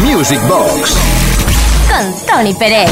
[0.00, 0.96] Music Box.
[1.88, 2.90] Con Tony Pérez.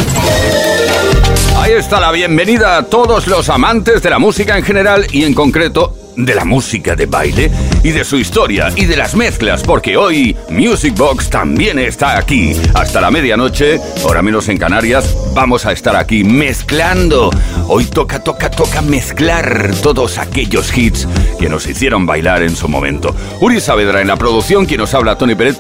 [1.57, 5.33] Ahí está la bienvenida a todos los amantes de la música en general y en
[5.33, 7.51] concreto de la música de baile
[7.83, 12.55] y de su historia y de las mezclas, porque hoy Music Box también está aquí.
[12.75, 17.31] Hasta la medianoche, ahora menos en Canarias, vamos a estar aquí mezclando.
[17.69, 21.07] Hoy toca, toca, toca mezclar todos aquellos hits
[21.39, 23.15] que nos hicieron bailar en su momento.
[23.41, 25.57] Uri Saavedra en la producción, quien nos habla Tony Pérez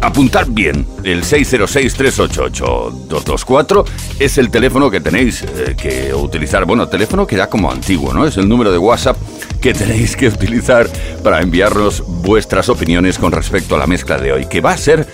[0.00, 3.84] apuntar bien, el 606-388-224
[4.18, 6.64] es el teléfono que tenéis eh, que utilizar.
[6.64, 8.26] Bueno, teléfono que da como antiguo, ¿no?
[8.26, 9.16] Es el número de WhatsApp
[9.60, 10.88] que tenéis que utilizar
[11.22, 15.06] para enviarnos vuestras opiniones con respecto a la mezcla de hoy, que va a ser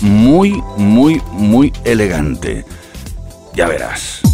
[0.00, 2.64] muy, muy, muy elegante.
[3.54, 4.33] Ya verás.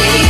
[0.00, 0.27] Anybody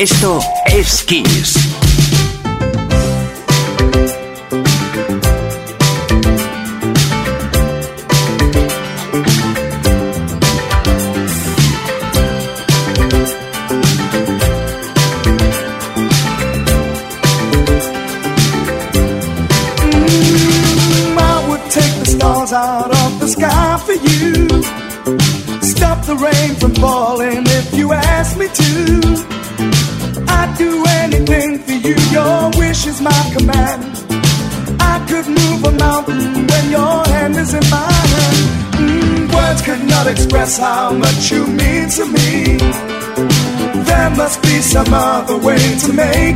[0.00, 1.69] Esto es Kiss.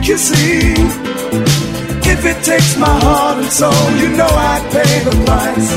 [0.04, 0.74] make you see.
[2.12, 5.70] If it takes my heart and soul, you know I'd pay the price.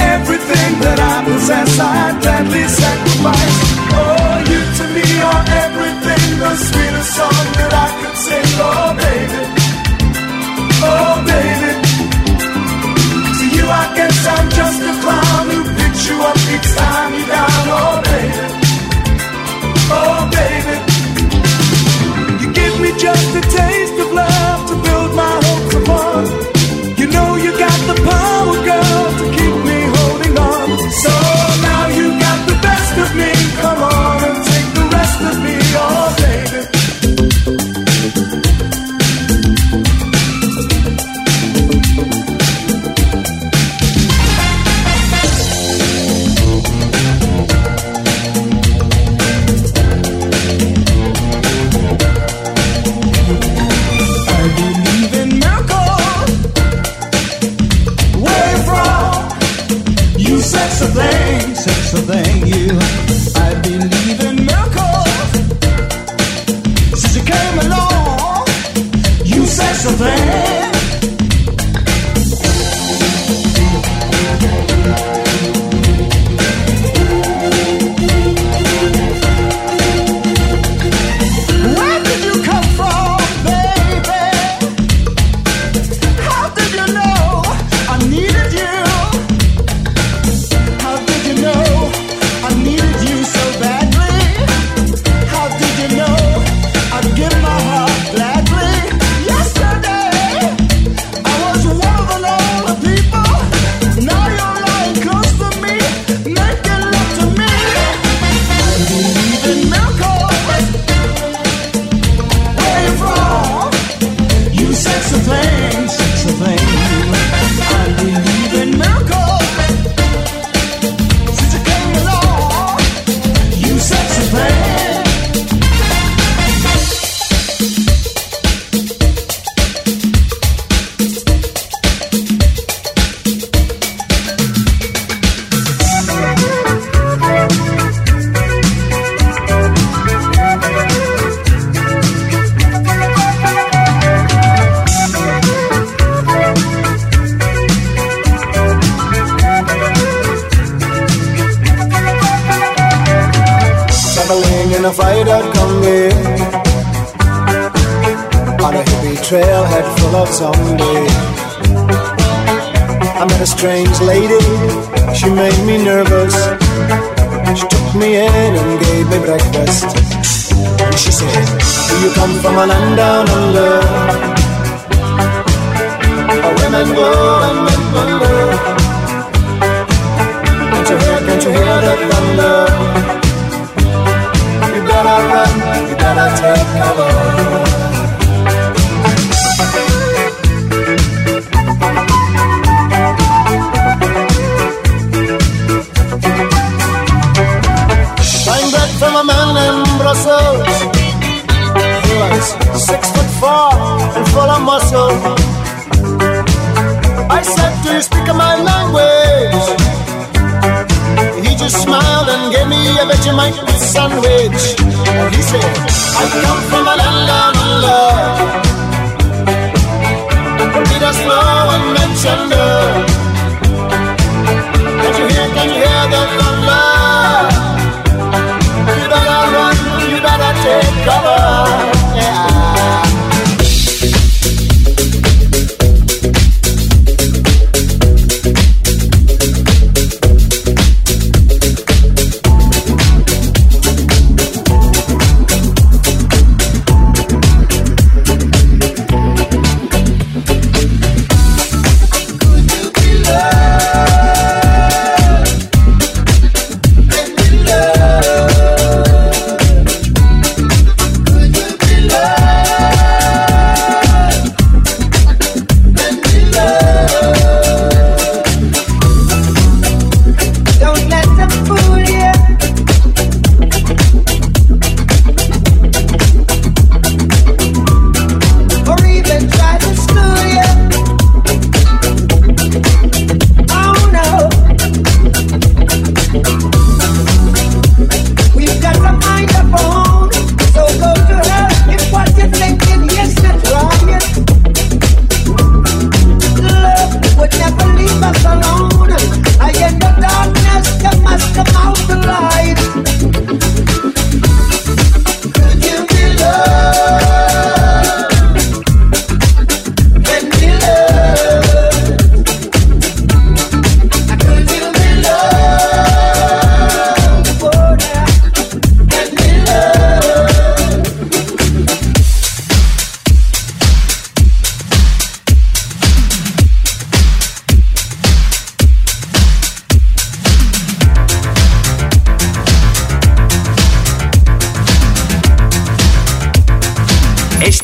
[0.00, 3.58] Everything that I possess, I'd gladly sacrifice.
[3.96, 8.48] Oh, you to me are everything, the sweetest song that I could sing.
[8.60, 9.40] Oh, baby.
[10.90, 11.72] Oh, baby.
[13.38, 17.28] To you, I guess I'm just a clown who picks you up each time you're
[17.28, 17.64] down.
[17.72, 18.07] Oh, baby.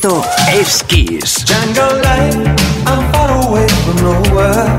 [0.05, 1.47] Esto es Kiss.
[1.47, 2.37] Jungle life,
[2.85, 4.77] I'm far away from nowhere.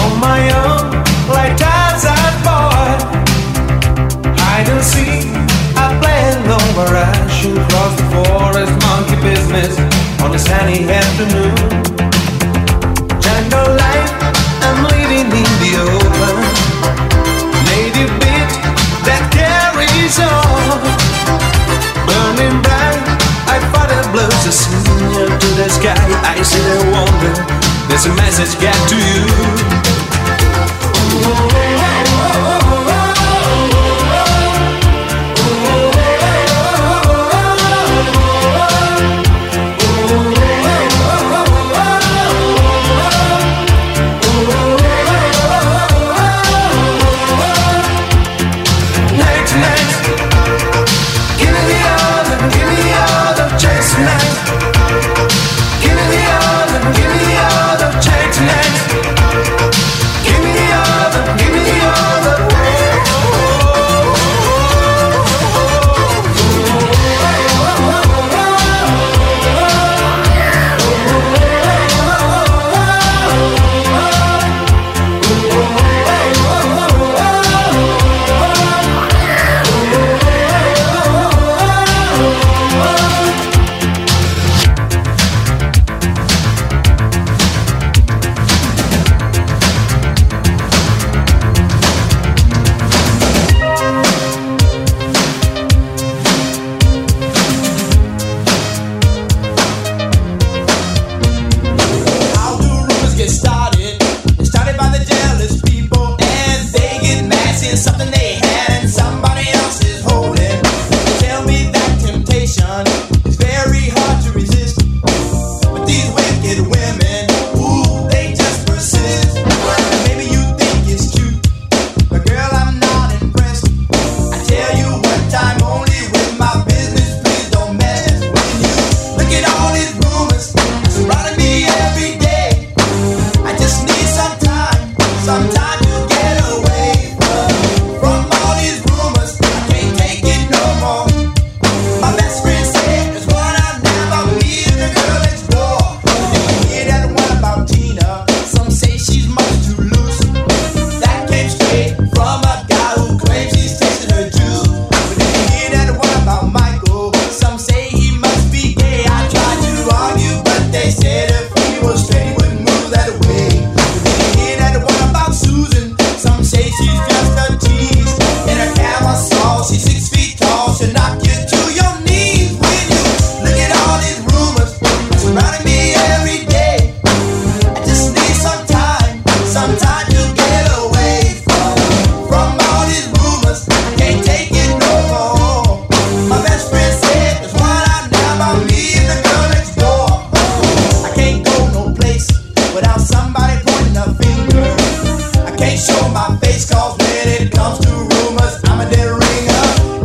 [0.00, 2.88] On my own, like Tarzan boy.
[4.40, 5.28] Hide and seek,
[5.76, 8.72] I play alone where I shoot across the forest.
[8.80, 9.78] Monkey business
[10.22, 11.54] on a sunny afternoon.
[13.20, 14.12] Jungle life,
[14.62, 16.07] I'm living in the old.
[24.18, 25.94] clouds a signal to the sky.
[26.26, 27.32] I see the wonder.
[27.88, 29.24] There's a message got to you.
[31.22, 31.78] Oh, oh,
[32.50, 32.57] oh,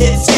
[0.06, 0.33] It's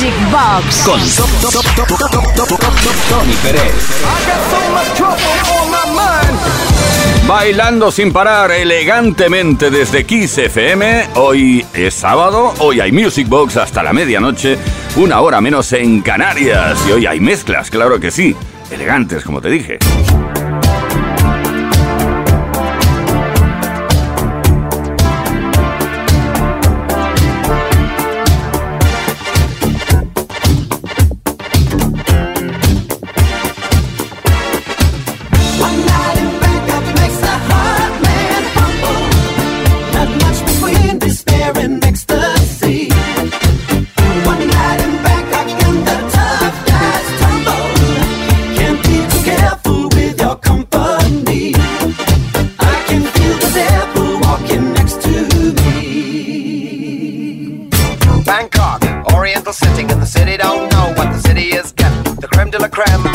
[0.00, 0.98] Music Box con
[3.10, 4.02] Tony Pérez.
[7.28, 11.10] Bailando sin parar elegantemente desde Kiss FM.
[11.16, 14.56] Hoy es sábado, hoy hay Music Box hasta la medianoche,
[14.96, 16.82] una hora menos en Canarias.
[16.88, 18.34] Y hoy hay mezclas, claro que sí.
[18.70, 19.78] Elegantes, como te dije.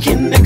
[0.00, 0.43] devil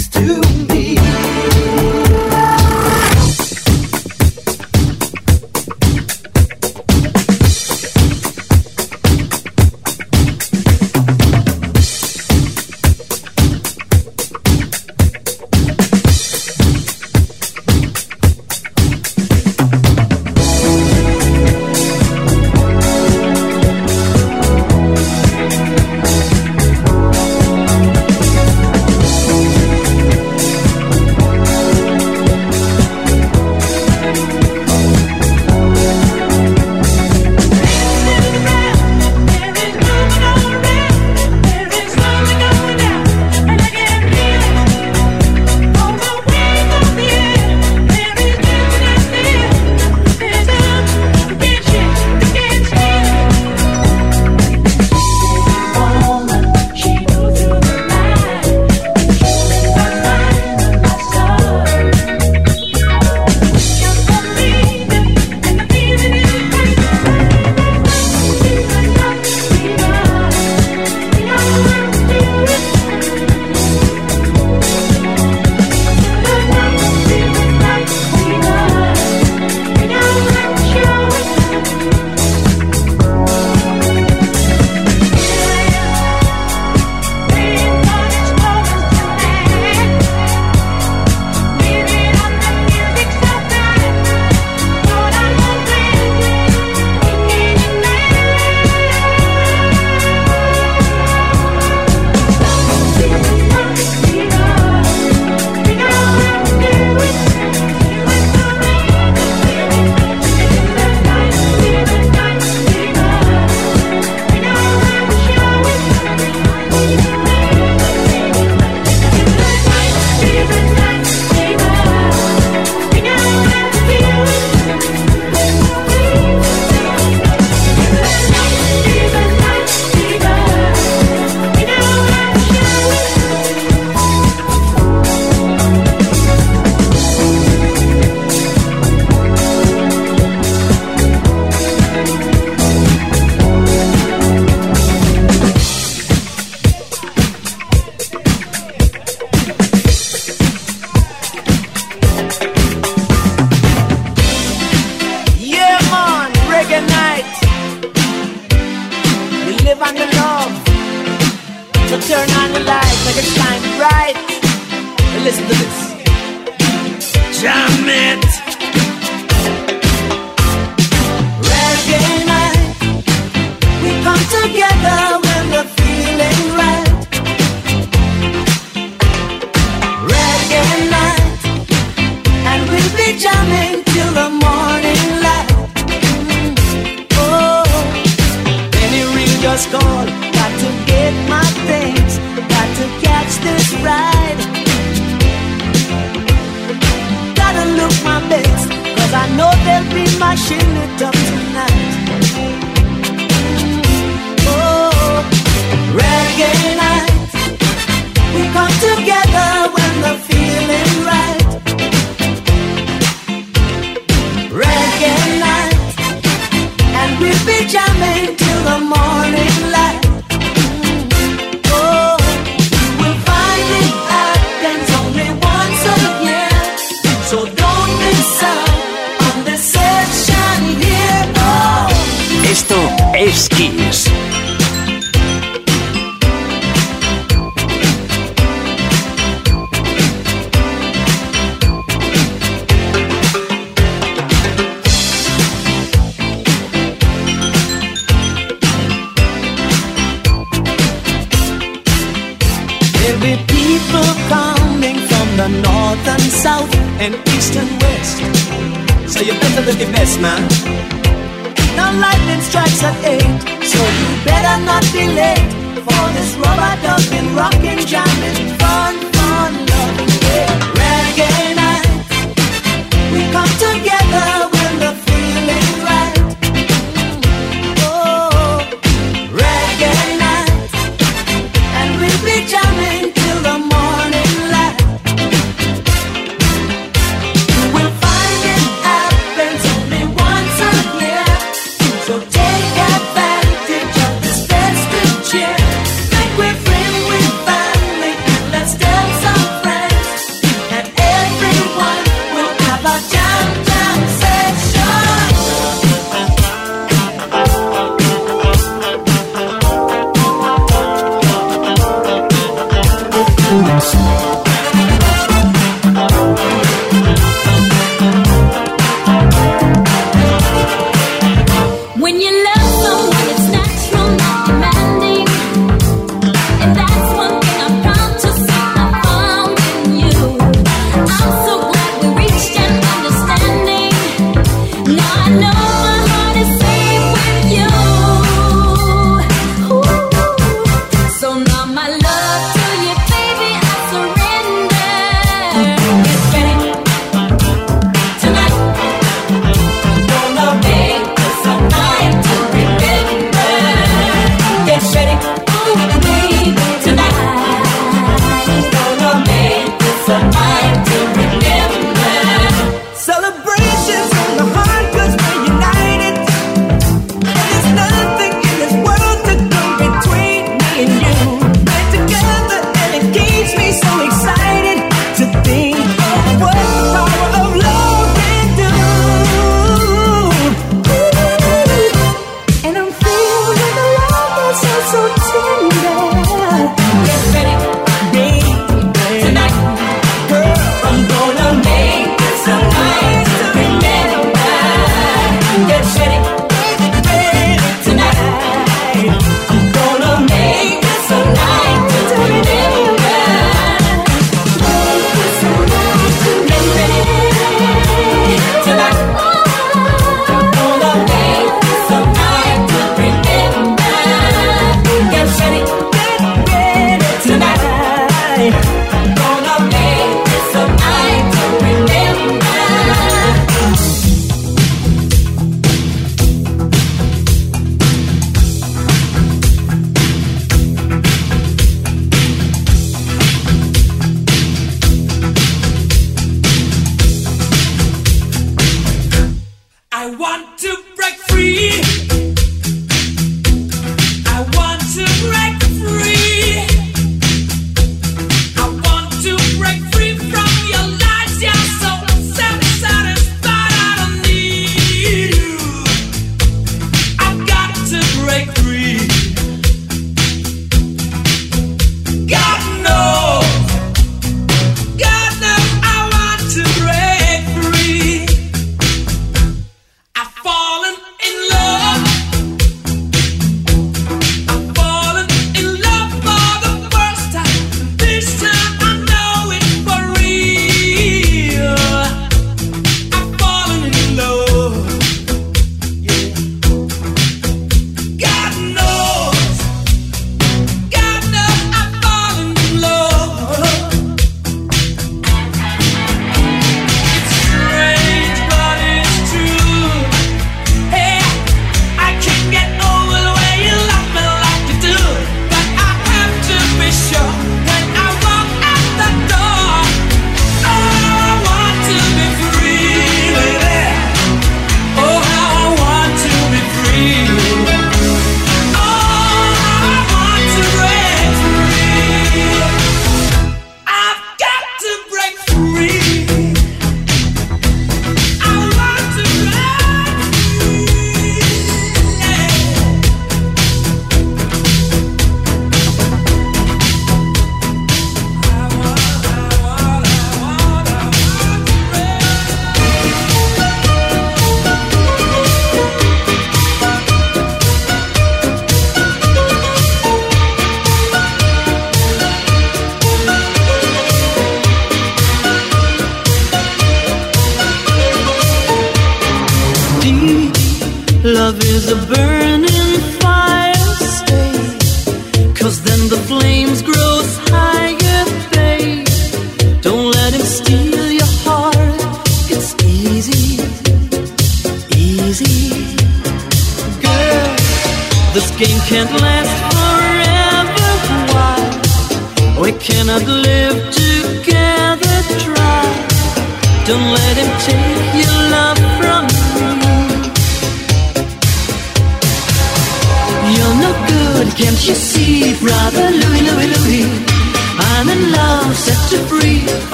[313.49, 314.38] When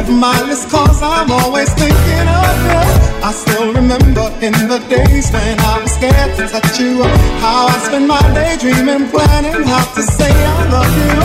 [0.00, 2.80] of my list cause I'm always thinking of you.
[3.28, 7.02] I still remember in the days when I was scared to touch you.
[7.44, 11.16] How I spent my day dreaming, planning how to say I love you.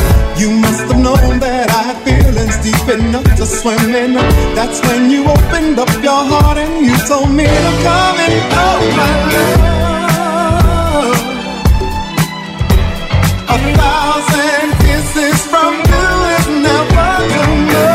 [0.41, 4.13] You must have known that I had feelings deep enough to swim in.
[4.57, 8.80] That's when you opened up your heart and you told me to come and oh
[8.99, 9.55] my love.
[13.53, 17.09] A thousand kisses from you is never
[17.39, 17.95] enough.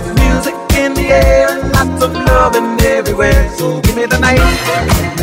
[0.00, 3.50] There's music in the air and lots of loving everywhere.
[3.56, 5.17] So give me the night.